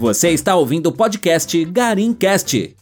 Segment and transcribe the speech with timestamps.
[0.00, 2.74] Você está ouvindo o podcast Garincast.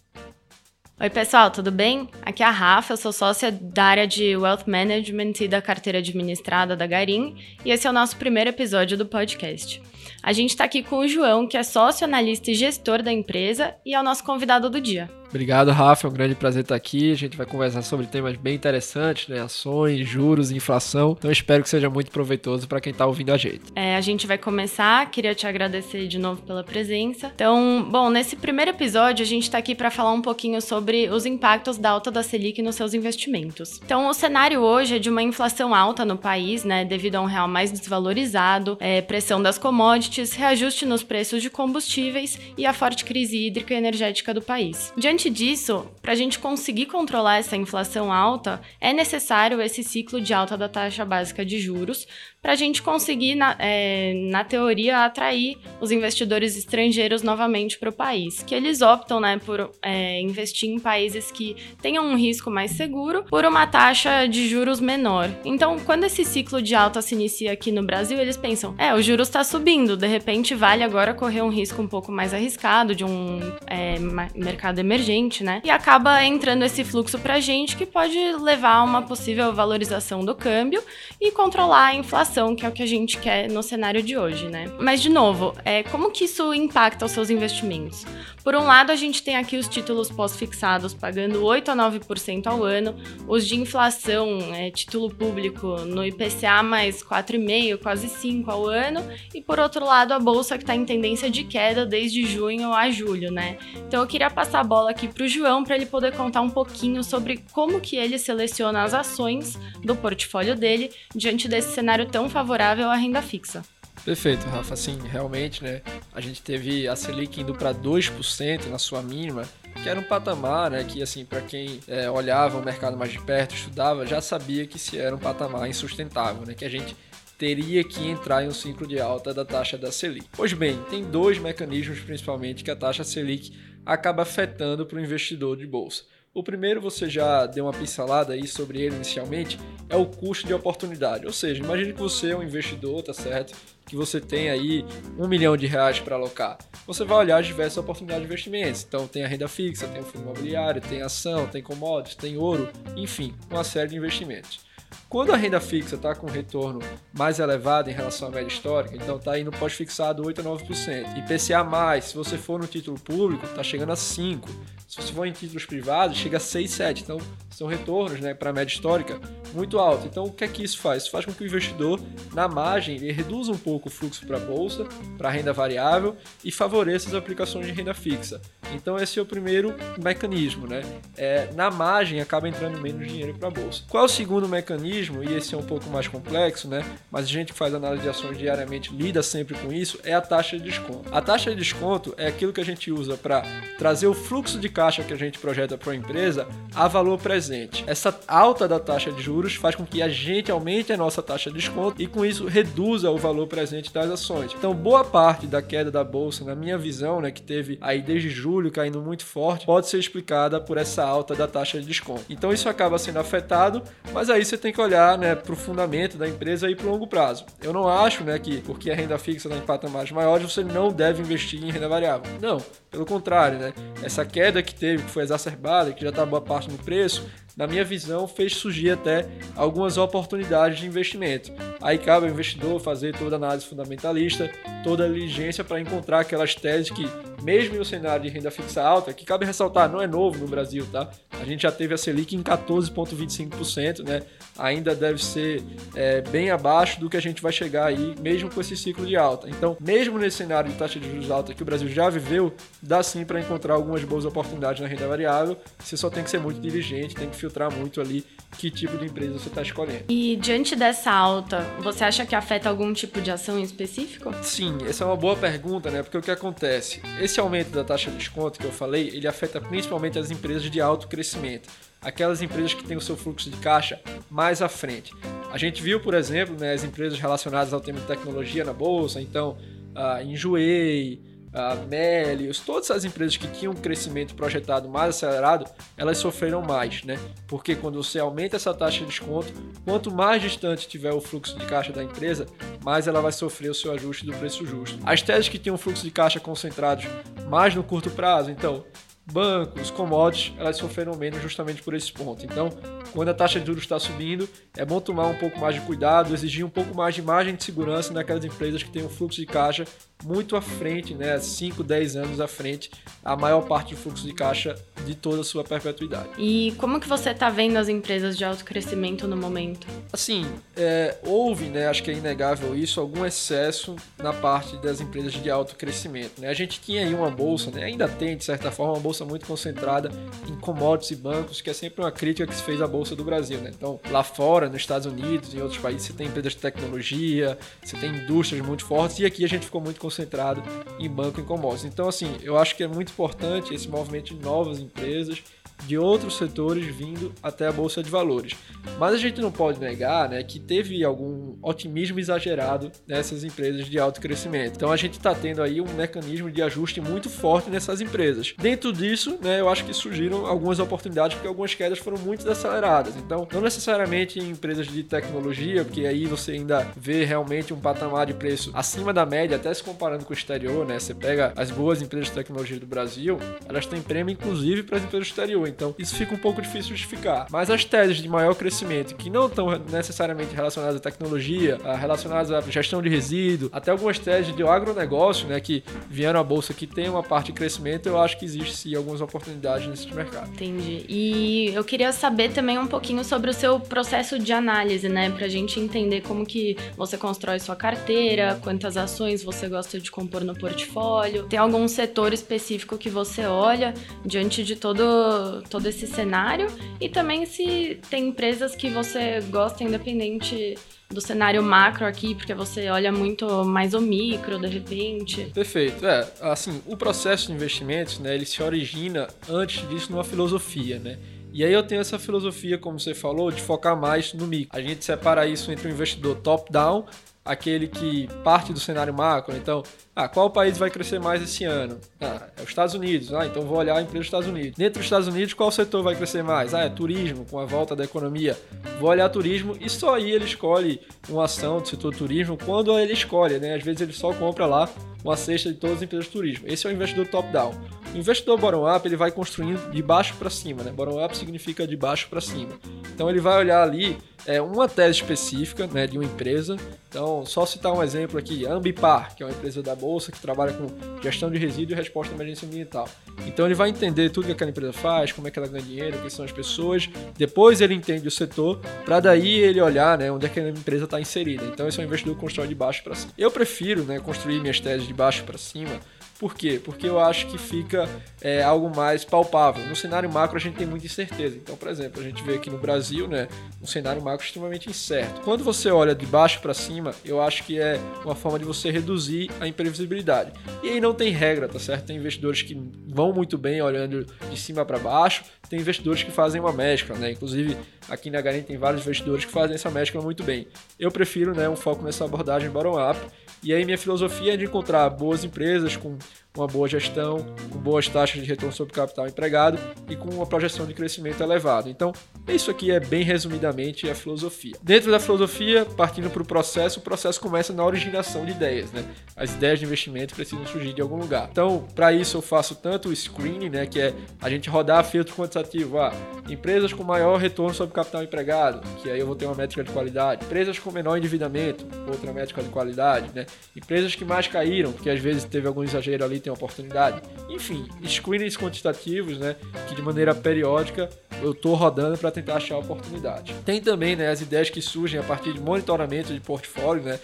[1.01, 2.09] Oi, pessoal, tudo bem?
[2.23, 5.99] Aqui é a Rafa, eu sou sócia da área de Wealth Management e da carteira
[5.99, 7.35] administrada da Garim,
[7.65, 9.83] e esse é o nosso primeiro episódio do podcast.
[10.23, 13.75] A gente está aqui com o João, que é sócio, analista e gestor da empresa,
[13.85, 15.09] e é o nosso convidado do dia.
[15.29, 16.07] Obrigado, Rafa.
[16.07, 17.13] É um grande prazer estar aqui.
[17.13, 19.41] A gente vai conversar sobre temas bem interessantes, né?
[19.41, 21.15] Ações, juros, inflação.
[21.19, 23.65] Então, espero que seja muito proveitoso para quem está ouvindo a gente.
[23.77, 25.11] É, a gente vai começar.
[25.11, 27.31] Queria te agradecer de novo pela presença.
[27.35, 31.27] Então, bom, nesse primeiro episódio, a gente está aqui para falar um pouquinho sobre os
[31.27, 33.81] impactos da alta da Selic nos seus investimentos.
[33.85, 36.87] Então, o cenário hoje é de uma inflação alta no país, né?
[36.87, 39.98] Devido a um real mais desvalorizado, é, pressão das commodities,
[40.37, 44.93] reajuste nos preços de combustíveis e a forte crise hídrica e energética do país.
[44.97, 50.21] Diante Diante disso, para a gente conseguir controlar essa inflação alta, é necessário esse ciclo
[50.21, 52.07] de alta da taxa básica de juros
[52.41, 57.93] para a gente conseguir, na, é, na, teoria, atrair os investidores estrangeiros novamente para o
[57.93, 58.43] país.
[58.43, 63.25] Que eles optam né, por é, investir em países que tenham um risco mais seguro
[63.25, 65.29] por uma taxa de juros menor.
[65.45, 69.03] Então, quando esse ciclo de alta se inicia aqui no Brasil, eles pensam: é, o
[69.03, 73.05] juros está subindo, de repente vale agora correr um risco um pouco mais arriscado de
[73.05, 73.99] um é,
[74.35, 75.61] mercado emergente, né?
[75.65, 80.25] E acaba entrando esse fluxo para a gente que pode levar a uma possível valorização
[80.25, 80.83] do câmbio
[81.21, 84.17] e controlar a inflação inflação, que é o que a gente quer no cenário de
[84.17, 84.71] hoje, né?
[84.79, 88.05] Mas, de novo, é, como que isso impacta os seus investimentos?
[88.45, 92.63] Por um lado, a gente tem aqui os títulos pós-fixados pagando 8 a 9% ao
[92.63, 92.95] ano,
[93.27, 99.43] os de inflação, é, título público no IPCA mais 4,5%, quase 5% ao ano, e
[99.43, 103.31] por outro lado, a bolsa que está em tendência de queda desde junho a julho,
[103.31, 103.59] né?
[103.87, 106.51] Então eu queria passar a bola aqui para o João para ele poder contar um
[106.51, 112.18] pouquinho sobre como que ele seleciona as ações do portfólio dele diante desse cenário tão
[112.27, 113.63] favorável à renda fixa.
[114.03, 114.73] Perfeito, Rafa.
[114.73, 115.83] Assim, realmente, né?
[116.15, 119.43] A gente teve a Selic indo para 2% na sua mínima,
[119.83, 120.83] que era um patamar, né?
[120.85, 124.79] Que, assim, para quem é, olhava o mercado mais de perto, estudava, já sabia que
[124.79, 126.55] se era um patamar insustentável, né?
[126.55, 126.97] Que a gente
[127.37, 130.27] teria que entrar em um ciclo de alta da taxa da Selic.
[130.33, 133.53] Pois bem, tem dois mecanismos principalmente que a taxa Selic
[133.87, 136.03] acaba afetando para o investidor de bolsa.
[136.39, 140.55] O primeiro você já deu uma pincelada aí sobre ele inicialmente, é o custo de
[140.55, 141.27] oportunidade.
[141.27, 143.59] Ou seja, imagine que você é um investidor, tá certo?
[143.85, 144.85] Que você tem aí
[145.19, 146.57] um milhão de reais para alocar.
[146.87, 148.85] Você vai olhar diversas oportunidades de investimentos.
[148.89, 152.69] Então tem a renda fixa, tem o fundo imobiliário, tem ação, tem commodities, tem ouro,
[152.97, 154.68] enfim, uma série de investimentos.
[155.09, 156.81] Quando a renda fixa está com retorno
[157.13, 161.19] mais elevado em relação à média histórica, então está indo pós-fixado 8 a 9%.
[161.19, 164.43] IPCA+, se você for no título público, está chegando a 5%.
[164.87, 167.03] Se você for em títulos privados, chega a 6, 7.
[167.03, 167.19] Então,
[167.51, 169.21] são retornos né, para a média histórica
[169.53, 170.07] muito alto.
[170.07, 171.03] Então, o que é que isso faz?
[171.03, 172.01] Isso faz com que o investidor,
[172.33, 174.87] na margem, ele reduza um pouco o fluxo para a bolsa,
[175.19, 178.41] para a renda variável e favoreça as aplicações de renda fixa.
[178.75, 180.67] Então, esse é o primeiro mecanismo.
[180.67, 180.83] Né?
[181.17, 183.83] É, na margem, acaba entrando menos dinheiro para a bolsa.
[183.89, 185.23] Qual é o segundo mecanismo?
[185.23, 186.85] E esse é um pouco mais complexo, né?
[187.11, 190.21] mas a gente que faz análise de ações diariamente lida sempre com isso, é a
[190.21, 191.05] taxa de desconto.
[191.13, 193.43] A taxa de desconto é aquilo que a gente usa para
[193.79, 197.85] trazer o fluxo de caixa que a gente projeta para a empresa a valor presente.
[197.87, 201.51] Essa alta da taxa de juros faz com que a gente aumente a nossa taxa
[201.51, 204.53] de desconto e com isso reduza o valor presente das ações.
[204.57, 208.29] Então, boa parte da queda da bolsa, na minha visão, né, que teve aí desde
[208.29, 212.25] julho caindo muito forte, pode ser explicada por essa alta da taxa de desconto.
[212.29, 213.83] Então, isso acaba sendo afetado,
[214.13, 216.91] mas aí você tem que olhar, né, para o fundamento da empresa e para o
[216.91, 217.47] longo prazo.
[217.63, 220.93] Eu não acho, né, que porque a renda fixa está em patamares maiores, você não
[220.93, 222.31] deve investir em renda variável.
[222.41, 222.59] Não,
[222.91, 223.73] pelo contrário, né?
[224.03, 227.27] Essa queda que teve, que foi exacerbada, que já está boa parte no preço,
[227.57, 229.27] na minha visão, fez surgir até
[229.57, 231.51] algumas oportunidades de investimento.
[231.83, 234.49] Aí cabe ao investidor fazer toda a análise fundamentalista,
[234.85, 237.05] toda a diligência para encontrar aquelas teses que,
[237.43, 240.47] mesmo em um cenário de renda fixa alta, que cabe ressaltar, não é novo no
[240.47, 241.11] Brasil, tá?
[241.41, 244.23] A gente já teve a Selic em 14,25%, né?
[244.59, 245.63] Ainda deve ser
[245.95, 249.17] é, bem abaixo do que a gente vai chegar aí, mesmo com esse ciclo de
[249.17, 249.49] alta.
[249.49, 252.53] Então, mesmo nesse cenário de taxa de juros alta que o Brasil já viveu,
[252.83, 255.57] dá sim para encontrar algumas boas oportunidades na renda variável.
[255.79, 258.25] Você só tem que ser muito diligente, tem que filtrar muito ali
[258.57, 260.05] que tipo de empresa você está escolhendo.
[260.09, 264.35] E diante dessa alta, você acha que afeta algum tipo de ação em específico?
[264.43, 266.03] Sim, essa é uma boa pergunta, né?
[266.03, 267.01] Porque o que acontece?
[267.29, 270.81] Esse aumento da taxa de desconto que eu falei, ele afeta principalmente as empresas de
[270.81, 271.69] alto crescimento,
[272.01, 275.13] aquelas empresas que têm o seu fluxo de caixa mais à frente.
[275.53, 279.21] A gente viu, por exemplo, né, as empresas relacionadas ao tema de tecnologia na bolsa,
[279.21, 279.59] então
[279.95, 281.21] a Enjoei,
[281.53, 285.65] a Melius, todas as empresas que tinham um crescimento projetado mais acelerado,
[285.97, 287.19] elas sofreram mais, né?
[287.47, 289.53] Porque quando você aumenta essa taxa de desconto,
[289.85, 292.47] quanto mais distante tiver o fluxo de caixa da empresa,
[292.85, 294.99] mais ela vai sofrer o seu ajuste do preço justo.
[295.05, 297.07] As teses que tinham fluxo de caixa concentrados
[297.49, 298.85] mais no curto prazo, então
[299.33, 302.45] bancos, commodities, elas sofreram menos justamente por esse ponto.
[302.45, 302.71] Então,
[303.13, 306.33] quando a taxa de juros está subindo, é bom tomar um pouco mais de cuidado,
[306.35, 309.47] exigir um pouco mais de margem de segurança naquelas empresas que têm um fluxo de
[309.47, 309.87] caixa
[310.25, 312.91] muito à frente, né, 5, 10 anos à frente,
[313.25, 314.75] a maior parte do fluxo de caixa
[315.07, 316.29] de toda a sua perpetuidade.
[316.39, 319.87] E como que você está vendo as empresas de alto crescimento no momento?
[320.13, 320.45] Assim,
[320.77, 325.49] é, houve, né, acho que é inegável isso, algum excesso na parte das empresas de
[325.49, 326.41] alto crescimento.
[326.41, 326.49] Né?
[326.49, 329.47] A gente tinha aí uma bolsa, né, ainda tem de certa forma, uma bolsa muito
[329.47, 330.11] concentrada
[330.49, 333.25] em commodities e bancos, que é sempre uma crítica que se fez à bolsa do
[333.25, 333.59] Brasil.
[333.59, 333.71] Né?
[333.75, 337.97] Então, lá fora, nos Estados Unidos em outros países, você tem empresas de tecnologia, você
[337.97, 340.63] tem indústrias muito fortes, e aqui a gente ficou muito concentrado
[340.99, 341.85] em banco e commodities.
[341.85, 345.43] Então, assim, eu acho que é muito importante esse movimento de novas empresas
[345.87, 348.55] de outros setores vindo até a bolsa de valores.
[348.99, 353.99] Mas a gente não pode negar né, que teve algum otimismo exagerado nessas empresas de
[353.99, 354.75] alto crescimento.
[354.77, 358.55] Então a gente está tendo aí um mecanismo de ajuste muito forte nessas empresas.
[358.59, 363.17] Dentro disso, né, eu acho que surgiram algumas oportunidades porque algumas quedas foram muito desaceleradas.
[363.17, 368.27] Então, não necessariamente em empresas de tecnologia, porque aí você ainda vê realmente um patamar
[368.27, 370.99] de preço acima da média, até se comparando com o exterior, né?
[370.99, 373.39] Você pega as boas empresas de tecnologia do Brasil,
[373.69, 375.68] elas têm prêmio inclusive para as empresas do exterior.
[375.69, 377.47] Então, isso fica um pouco difícil de justificar.
[377.51, 382.51] Mas as teses de maior crescimento, que não estão necessariamente relacionadas à tecnologia, ah, relacionadas
[382.51, 386.87] à gestão de resíduo, até algumas teses de agronegócio, né, que vieram à bolsa que
[386.87, 390.51] tem uma parte de crescimento, eu acho que existe sim algumas oportunidades nesse mercado.
[390.51, 391.05] Entendi.
[391.09, 395.49] E eu queria saber também um pouquinho sobre o seu processo de análise, né, pra
[395.49, 400.55] gente entender como que você constrói sua carteira, quantas ações você gosta de compor no
[400.55, 401.45] portfólio.
[401.45, 403.95] Tem algum setor específico que você olha
[404.25, 406.67] diante de todo todo esse cenário
[407.01, 410.77] e também se tem empresas que você gosta independente
[411.09, 415.51] do cenário macro aqui, porque você olha muito mais o micro, de repente.
[415.55, 416.07] Perfeito.
[416.07, 421.19] É, assim, o processo de investimentos, né, ele se origina antes disso numa filosofia, né?
[421.51, 424.79] E aí eu tenho essa filosofia, como você falou, de focar mais no micro.
[424.79, 427.07] A gente separa isso entre o investidor top-down
[427.49, 429.57] aquele que parte do cenário macro.
[429.57, 429.83] Então,
[430.15, 431.99] ah, qual país vai crescer mais esse ano?
[432.21, 433.33] Ah, é os Estados Unidos.
[433.33, 434.77] Ah, então vou olhar a empresa dos Estados Unidos.
[434.77, 436.75] Dentro dos Estados Unidos, qual setor vai crescer mais?
[436.75, 438.57] Ah, é turismo, com a volta da economia.
[439.01, 443.15] Vou olhar turismo e só aí ele escolhe uma ação do setor turismo quando ele
[443.15, 443.75] escolhe, né?
[443.75, 444.89] Às vezes ele só compra lá
[445.25, 446.67] uma cesta de todas as empresas de turismo.
[446.69, 447.73] Esse é o investidor top-down.
[448.15, 450.93] O investidor bottom-up ele vai construindo de baixo para cima, né?
[450.93, 452.79] Bottom-up significa de baixo para cima.
[453.19, 454.17] Então ele vai olhar ali
[454.47, 456.77] é, uma tese específica né, de uma empresa.
[457.09, 460.73] Então, só citar um exemplo aqui, Ambipar, que é uma empresa da Bolsa que trabalha
[460.73, 460.87] com
[461.21, 463.09] gestão de resíduo e resposta à emergência ambiental.
[463.45, 466.17] Então ele vai entender tudo que aquela empresa faz, como é que ela ganha dinheiro,
[466.21, 467.11] quem são as pessoas.
[467.37, 471.07] Depois ele entende o setor, para daí ele olhar né, onde é que a empresa
[471.07, 471.65] está inserida.
[471.65, 473.33] Então esse é um investidor que constrói de baixo para cima.
[473.37, 475.99] Eu prefiro né, construir minhas teses de baixo para cima,
[476.39, 476.81] por quê?
[476.83, 478.09] Porque eu acho que fica
[478.41, 479.85] é, algo mais palpável.
[479.87, 481.57] No cenário macro a gente tem muita incerteza.
[481.57, 483.49] Então, por exemplo, a gente vê aqui no Brasil, né,
[483.83, 485.41] um cenário macro extremamente incerto.
[485.41, 488.89] Quando você olha de baixo para cima, eu acho que é uma forma de você
[488.91, 490.53] reduzir a imprevisibilidade.
[490.81, 492.07] E aí não tem regra, tá certo?
[492.07, 496.61] Tem investidores que vão muito bem olhando de cima para baixo, tem investidores que fazem
[496.61, 497.33] uma mescla, né?
[497.33, 497.77] Inclusive,
[498.09, 500.69] aqui na Garim tem vários investidores que fazem essa mescla muito bem.
[500.99, 503.19] Eu prefiro, né, um foco nessa abordagem bottom-up
[503.63, 506.17] e aí minha filosofia é de encontrar boas empresas com
[506.61, 510.87] uma boa gestão, com boas taxas de retorno sobre capital empregado e com uma projeção
[510.87, 511.89] de crescimento elevado.
[511.89, 512.13] Então,
[512.49, 514.75] isso aqui é bem resumidamente a filosofia.
[514.83, 519.05] Dentro da filosofia, partindo para o processo, o processo começa na originação de ideias, né?
[519.37, 521.49] As ideias de investimento precisam surgir de algum lugar.
[521.51, 525.35] Então, para isso eu faço tanto o screening, né, que é a gente rodar filtro
[525.35, 526.13] quantitativo, ah,
[526.49, 529.91] empresas com maior retorno sobre capital empregado, que aí eu vou ter uma métrica de
[529.91, 533.47] qualidade, empresas com menor endividamento, outra métrica de qualidade, né?
[533.77, 537.23] Empresas que mais caíram, porque às vezes teve algum exagero ali, tem oportunidade.
[537.49, 541.09] Enfim, screenings quantitativos, né, que de maneira periódica
[541.43, 543.55] eu estou rodando para tentar achar oportunidade.
[543.65, 547.19] Tem também né, as ideias que surgem a partir de monitoramento de portfólio, né,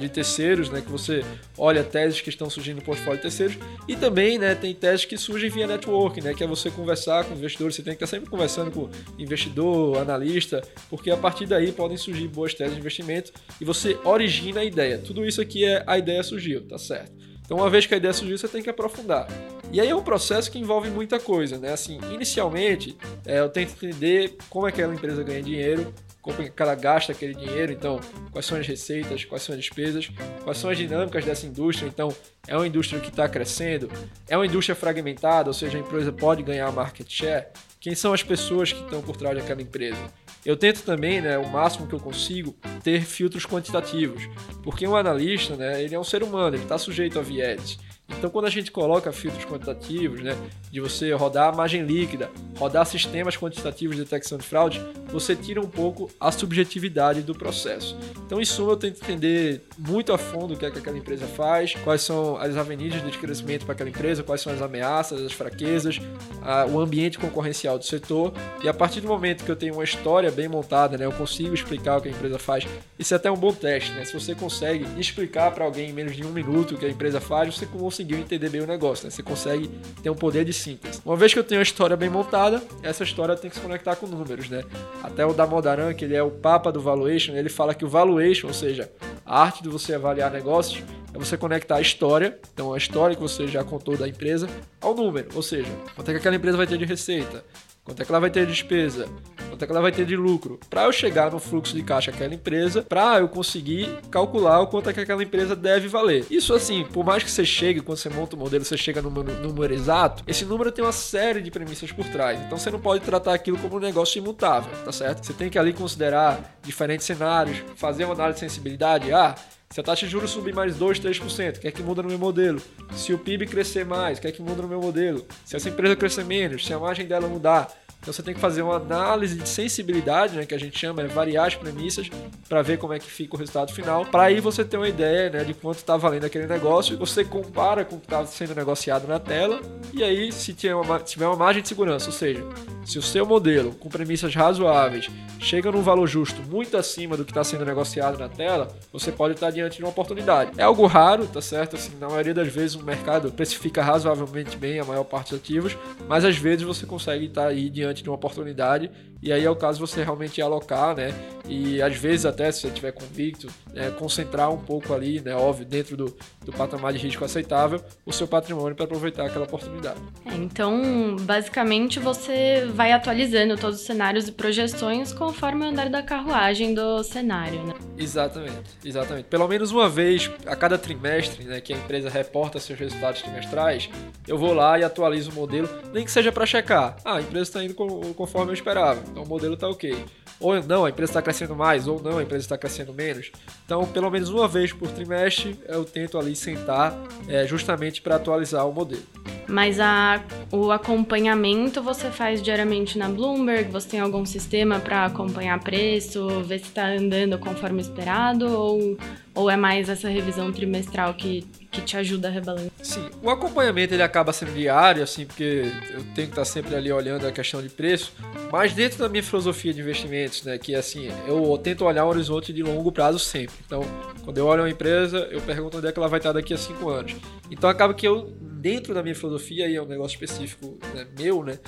[0.00, 1.22] de terceiros, né, que você
[1.58, 5.16] olha teses que estão surgindo no portfólio de terceiros, e também né, tem teses que
[5.18, 8.30] surgem via network, né, que é você conversar com investidores, você tem que estar sempre
[8.30, 8.88] conversando com
[9.18, 14.60] investidor, analista, porque a partir daí podem surgir boas teses de investimento e você origina
[14.60, 14.96] a ideia.
[14.96, 17.33] Tudo isso aqui é a ideia surgiu, tá certo?
[17.44, 19.28] Então, uma vez que a ideia surgiu, você tem que aprofundar.
[19.70, 21.72] E aí é um processo que envolve muita coisa, né?
[21.72, 22.96] Assim, inicialmente,
[23.26, 25.92] é, eu tento entender como é que aquela empresa ganha dinheiro,
[26.24, 28.00] como é que ela gasta aquele dinheiro, então
[28.32, 30.10] quais são as receitas, quais são as despesas,
[30.42, 32.08] quais são as dinâmicas dessa indústria, então
[32.48, 33.90] é uma indústria que está crescendo,
[34.26, 37.48] é uma indústria fragmentada, ou seja, a empresa pode ganhar market share,
[37.78, 40.00] quem são as pessoas que estão por trás daquela empresa.
[40.44, 44.28] Eu tento também, né, o máximo que eu consigo, ter filtros quantitativos,
[44.62, 47.78] porque um analista, né, ele é um ser humano, ele está sujeito a vieses.
[48.08, 50.36] Então, quando a gente coloca filtros quantitativos, né,
[50.70, 55.60] de você rodar a margem líquida, rodar sistemas quantitativos de detecção de fraude, você tira
[55.60, 57.96] um pouco a subjetividade do processo.
[58.26, 61.26] Então, em suma, eu tento entender muito a fundo o que, é que aquela empresa
[61.26, 65.32] faz, quais são as avenidas de crescimento para aquela empresa, quais são as ameaças, as
[65.32, 66.00] fraquezas,
[66.42, 68.32] a, o ambiente concorrencial do setor.
[68.62, 71.54] E a partir do momento que eu tenho uma história bem montada, né, eu consigo
[71.54, 72.66] explicar o que a empresa faz.
[72.98, 74.04] Isso é até um bom teste, né?
[74.04, 77.20] Se você consegue explicar para alguém em menos de um minuto o que a empresa
[77.20, 79.10] faz, você conseguiu entender bem o negócio, né?
[79.10, 79.68] Você consegue
[80.02, 81.00] ter um poder de síntese.
[81.04, 83.94] Uma vez que eu tenho a história bem montada, essa história tem que se conectar
[83.94, 84.64] com números, né?
[85.00, 88.48] Até o Damodaran, que ele é o papa do valuation, ele fala que o valuation,
[88.48, 88.90] ou seja,
[89.24, 90.82] a arte de você avaliar negócios,
[91.14, 94.48] é você conectar a história, então a história que você já contou da empresa,
[94.80, 97.44] ao número, ou seja, quanto é que aquela empresa vai ter de receita,
[97.84, 99.06] quanto é que ela vai ter de despesa,
[99.54, 102.10] quanto é que ela vai ter de lucro, para eu chegar no fluxo de caixa
[102.10, 106.26] daquela empresa, para eu conseguir calcular o quanto é que aquela empresa deve valer.
[106.28, 109.10] Isso assim, por mais que você chegue, quando você monta o modelo, você chega no
[109.10, 112.40] número exato, esse número tem uma série de premissas por trás.
[112.40, 115.24] Então você não pode tratar aquilo como um negócio imutável, tá certo?
[115.24, 119.12] Você tem que ali considerar diferentes cenários, fazer uma análise de sensibilidade.
[119.12, 119.36] Ah,
[119.70, 122.08] se a taxa de juros subir mais 2, 3%, o que é que muda no
[122.08, 122.60] meu modelo?
[122.94, 125.26] Se o PIB crescer mais, o que é que muda no meu modelo?
[125.44, 127.68] Se essa empresa crescer menos, se a margem dela mudar.
[128.04, 131.06] Então você tem que fazer uma análise de sensibilidade, né, que a gente chama, é
[131.06, 132.10] variar as premissas
[132.46, 135.30] para ver como é que fica o resultado final, para aí você ter uma ideia
[135.30, 139.08] né, de quanto está valendo aquele negócio, você compara com o que está sendo negociado
[139.08, 139.58] na tela,
[139.90, 142.44] e aí se tiver uma, tiver uma margem de segurança, ou seja,
[142.84, 145.08] se o seu modelo com premissas razoáveis
[145.38, 149.34] chega num valor justo muito acima do que está sendo negociado na tela, você pode
[149.34, 150.52] estar diante de uma oportunidade.
[150.58, 151.76] É algo raro, tá certo?
[151.76, 155.76] Assim, na maioria das vezes o mercado precifica razoavelmente bem a maior parte dos ativos,
[156.08, 158.90] mas às vezes você consegue estar aí diante diante de uma oportunidade
[159.24, 161.14] e aí é o caso você realmente alocar, né?
[161.48, 165.34] E às vezes até se você estiver convicto, né, concentrar um pouco ali, né?
[165.34, 169.98] Óbvio, dentro do, do patamar de risco aceitável, o seu patrimônio para aproveitar aquela oportunidade.
[170.26, 176.02] É, então, basicamente, você vai atualizando todos os cenários e projeções conforme o andar da
[176.02, 177.72] carruagem do cenário, né?
[177.96, 179.24] Exatamente, exatamente.
[179.28, 183.88] Pelo menos uma vez a cada trimestre, né, que a empresa reporta seus resultados trimestrais,
[184.28, 186.96] eu vou lá e atualizo o modelo, nem que seja para checar.
[187.02, 187.72] Ah, a empresa está indo
[188.16, 189.96] conforme eu esperava, então o modelo está ok.
[190.40, 193.30] Ou não, a empresa está crescendo mais, ou não, a empresa está crescendo menos.
[193.64, 196.96] Então, pelo menos uma vez por trimestre, eu tento ali sentar
[197.28, 199.02] é, justamente para atualizar o modelo.
[199.46, 203.70] Mas a, o acompanhamento você faz diariamente na Bloomberg?
[203.70, 208.46] Você tem algum sistema para acompanhar preço, ver se está andando conforme esperado?
[208.46, 208.96] Ou,
[209.34, 211.42] ou é mais essa revisão trimestral que,
[211.74, 212.70] que te ajuda a rebalancear?
[212.82, 216.92] Sim, o acompanhamento ele acaba sendo diário, assim, porque eu tenho que estar sempre ali
[216.92, 218.12] olhando a questão de preço,
[218.50, 222.52] mas dentro da minha filosofia de investimentos, né, que assim, eu tento olhar um horizonte
[222.52, 223.56] de longo prazo sempre.
[223.66, 223.82] Então,
[224.22, 226.58] quando eu olho uma empresa, eu pergunto onde é que ela vai estar daqui a
[226.58, 227.14] cinco anos.
[227.50, 228.32] Então acaba que eu
[228.64, 231.58] dentro da minha filosofia, e é um negócio específico né, meu, né?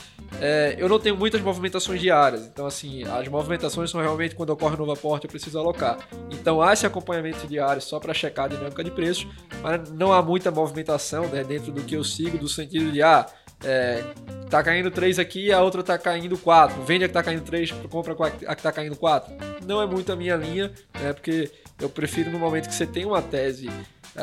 [0.40, 2.46] É, eu não tenho muitas movimentações diárias.
[2.46, 5.98] Então, assim, as movimentações são realmente quando ocorre um novo aporte, eu preciso alocar.
[6.30, 9.26] Então, há esse acompanhamento diário só para checar a dinâmica de preços,
[9.62, 13.26] mas não há muita movimentação né, dentro do que eu sigo, do sentido de, ah,
[13.62, 14.02] é,
[14.48, 16.82] tá caindo 3 aqui, a outra tá caindo 4.
[16.82, 19.34] Vende a que tá caindo 3, compra a que tá caindo 4.
[19.66, 21.12] Não é muito a minha linha, né?
[21.12, 23.68] Porque eu prefiro no momento que você tem uma tese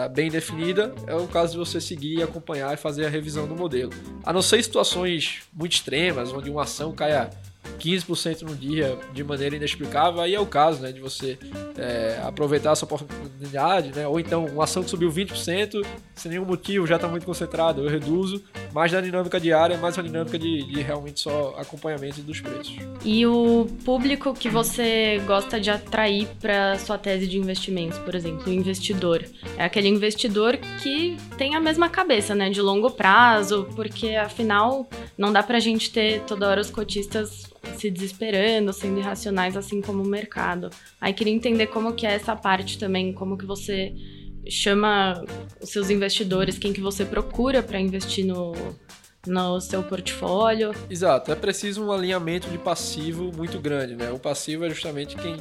[0.09, 3.91] bem definida, é o caso de você seguir, acompanhar e fazer a revisão do modelo.
[4.23, 7.29] A não ser situações muito extremas, onde uma ação caia
[7.83, 11.37] 15% no dia de maneira inexplicável, aí é o caso né, de você
[11.77, 14.07] é, aproveitar essa oportunidade, né?
[14.07, 15.85] ou então uma ação que subiu 20%,
[16.15, 18.41] sem nenhum motivo, já está muito concentrado, eu reduzo,
[18.73, 22.77] mais na dinâmica diária, mais uma dinâmica de, de realmente só acompanhamento dos preços.
[23.03, 28.49] E o público que você gosta de atrair para sua tese de investimentos, por exemplo,
[28.49, 29.25] o investidor,
[29.57, 34.87] é aquele investidor que tem a mesma cabeça, né, de longo prazo, porque afinal
[35.17, 39.81] não dá para a gente ter toda hora os cotistas se desesperando, sendo irracionais, assim
[39.81, 40.69] como o mercado.
[40.99, 43.93] Aí queria entender como que é essa parte também, como que você
[44.49, 45.23] chama
[45.61, 48.53] os seus investidores, quem que você procura para investir no,
[49.25, 50.73] no seu portfólio.
[50.89, 54.11] Exato, é preciso um alinhamento de passivo muito grande, né?
[54.11, 55.37] O passivo é justamente quem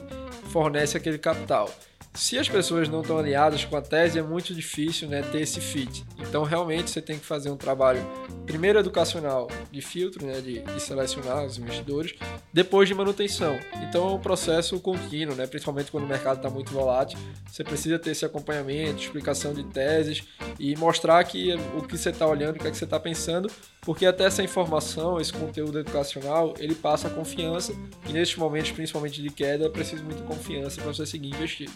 [0.51, 1.69] fornece aquele capital.
[2.14, 5.61] Se as pessoas não estão alinhadas com a tese, é muito difícil né, ter esse
[5.61, 6.04] fit.
[6.19, 8.07] Então, realmente, você tem que fazer um trabalho,
[8.45, 12.14] primeiro educacional, de filtro, né, de, de selecionar os investidores,
[12.52, 13.59] depois de manutenção.
[13.83, 17.19] Então, é um processo contínuo, né, principalmente quando o mercado está muito volátil.
[17.50, 20.23] Você precisa ter esse acompanhamento, explicação de teses
[20.59, 23.50] e mostrar que o que você está olhando, o que, é que você está pensando,
[23.81, 27.73] porque até essa informação, esse conteúdo educacional, ele passa confiança
[28.07, 31.73] e nesses momentos, principalmente de queda, é preciso muita confiança para você seguir investindo.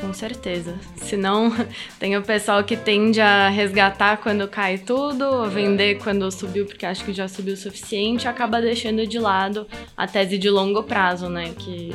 [0.00, 0.78] Com certeza.
[0.96, 1.50] Senão,
[1.98, 6.86] tem o pessoal que tende a resgatar quando cai tudo, ou vender quando subiu porque
[6.86, 11.28] acha que já subiu o suficiente, acaba deixando de lado a tese de longo prazo,
[11.28, 11.52] né?
[11.58, 11.90] Que,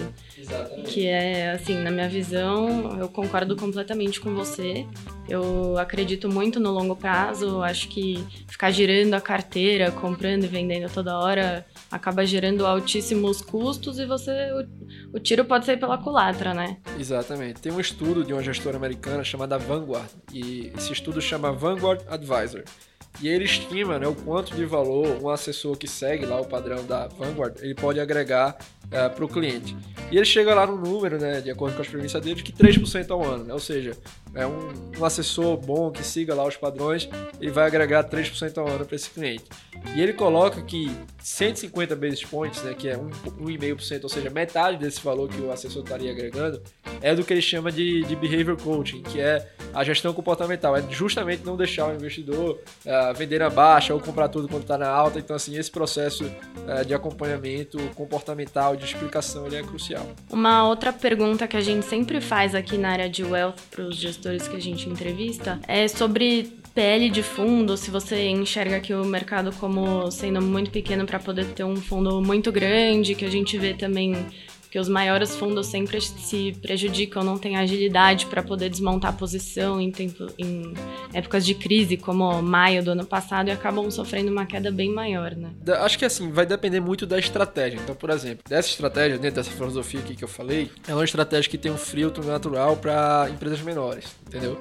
[0.85, 4.85] que é, assim, na minha visão, eu concordo completamente com você.
[5.29, 10.91] Eu acredito muito no longo prazo, acho que ficar girando a carteira, comprando e vendendo
[10.91, 16.53] toda hora acaba gerando altíssimos custos e você o, o, tiro pode sair pela culatra,
[16.53, 16.77] né?
[16.99, 17.61] Exatamente.
[17.61, 22.63] Tem um estudo de uma gestora americana chamada Vanguard e esse estudo chama Vanguard Advisor.
[23.21, 26.85] E ele estima né, o quanto de valor um assessor que segue lá o padrão
[26.85, 28.57] da Vanguard ele pode agregar
[28.91, 29.75] uh, é, para o cliente.
[30.11, 33.09] E ele chega lá no número, né, de acordo com as premissas dele, que 3%
[33.09, 33.43] ao ano.
[33.43, 33.53] Né?
[33.53, 33.97] Ou seja,
[34.33, 37.09] é um, um, assessor bom que siga lá os padrões,
[37.41, 39.45] ele vai agregar 3% ao ano para esse cliente.
[39.95, 45.01] E ele coloca que 150 basis points, né, que é 1,5%, ou seja, metade desse
[45.01, 46.61] valor que o assessor estaria agregando,
[47.01, 50.75] é do que ele chama de, de behavior coaching, que é a gestão comportamental.
[50.75, 54.77] É justamente não deixar o investidor uh, vender na baixa ou comprar tudo quando está
[54.77, 55.19] na alta.
[55.19, 60.05] Então, assim, esse processo uh, de acompanhamento comportamental de explicação ele é crucial.
[60.29, 63.97] Uma outra pergunta que a gente sempre faz aqui na área de wealth para os
[63.97, 69.03] gestores que a gente entrevista é sobre PL de fundo, se você enxerga aqui o
[69.03, 73.57] mercado como sendo muito pequeno para poder ter um fundo muito grande, que a gente
[73.57, 74.27] vê também
[74.67, 79.79] porque os maiores fundos sempre se prejudicam, não têm agilidade para poder desmontar a posição
[79.79, 80.73] em, tempo, em
[81.13, 85.33] épocas de crise, como maio do ano passado, e acabam sofrendo uma queda bem maior,
[85.35, 85.51] né?
[85.79, 87.79] Acho que assim, vai depender muito da estratégia.
[87.81, 91.49] Então, por exemplo, dessa estratégia, dentro dessa filosofia aqui que eu falei, é uma estratégia
[91.49, 94.59] que tem um filtro natural para empresas menores, entendeu?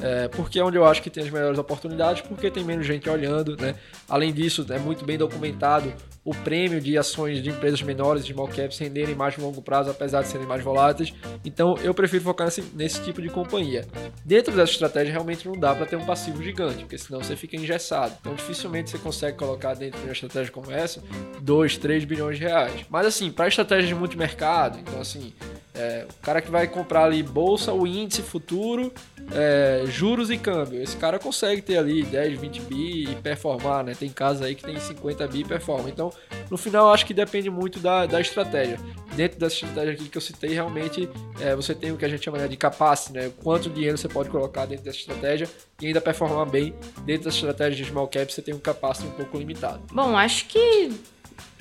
[0.00, 3.10] É, porque é onde eu acho que tem as melhores oportunidades, porque tem menos gente
[3.10, 3.74] olhando, né?
[4.08, 5.92] Além disso, é muito bem documentado
[6.28, 9.90] o prêmio de ações de empresas menores, de small caps, renderem mais no longo prazo,
[9.90, 11.14] apesar de serem mais voláteis.
[11.42, 13.86] Então, eu prefiro focar nesse, nesse tipo de companhia.
[14.26, 17.56] Dentro dessa estratégia, realmente não dá para ter um passivo gigante, porque senão você fica
[17.56, 18.14] engessado.
[18.20, 21.02] Então, dificilmente você consegue colocar dentro de uma estratégia como essa
[21.40, 22.84] 2, 3 bilhões de reais.
[22.90, 25.32] Mas, assim, para estratégia de multimercado, então, assim,
[25.74, 28.92] é, o cara que vai comprar ali bolsa, o índice futuro,
[29.32, 30.82] é, juros e câmbio.
[30.82, 33.94] Esse cara consegue ter ali 10, 20 bi e performar, né?
[33.94, 35.88] Tem casos aí que tem 50 bi e performa.
[35.88, 36.12] Então,
[36.50, 38.78] no final, acho que depende muito da, da estratégia.
[39.14, 41.08] Dentro dessa estratégia aqui que eu citei, realmente
[41.40, 43.32] é, você tem o que a gente chama né, de capacity, né?
[43.42, 45.48] Quanto dinheiro você pode colocar dentro dessa estratégia
[45.80, 46.74] e ainda performar bem.
[47.04, 49.80] Dentro da estratégia de small cap, você tem um capacity um pouco limitado.
[49.92, 50.90] Bom, acho que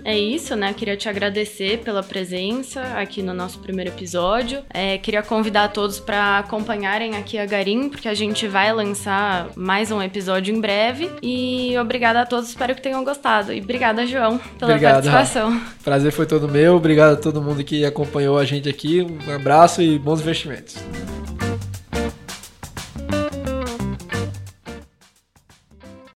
[0.04, 0.74] é isso, né?
[0.74, 4.64] Queria te agradecer pela presença aqui no nosso primeiro episódio.
[4.74, 9.92] É, queria convidar todos para acompanharem aqui a Garim, porque a gente vai lançar mais
[9.92, 11.10] um episódio em breve.
[11.22, 13.52] E obrigada a todos, espero que tenham gostado.
[13.52, 15.62] E obrigada, João, pela Obrigado, participação.
[15.84, 16.76] Prazer foi todo meu.
[16.76, 19.02] Obrigado a todo mundo que acompanhou a gente aqui.
[19.02, 20.78] Um abraço e bons investimentos.